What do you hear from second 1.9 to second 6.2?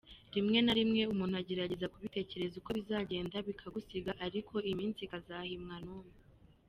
kubitekereza uko bizagenda bikagusiga ariko iminsi ikazahimwa n' umwe.